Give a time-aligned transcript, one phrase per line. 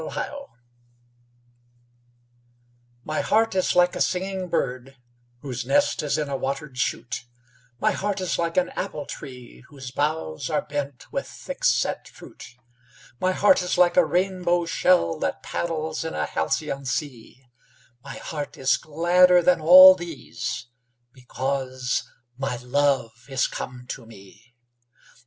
[0.01, 0.31] A BIRTHDAY.
[3.03, 4.95] My heart is like a singing bird
[5.41, 7.25] Whose nest is in a watered shoot;
[7.79, 12.55] My heart is like an apple tree Whose boughs are bent with thick set fruit;
[13.19, 17.45] My heart is like a rainbow shell That paddles in a halcyon sea;
[18.03, 20.65] My heart is gladder than all these
[21.13, 22.09] Because
[22.39, 24.55] my love is come to me.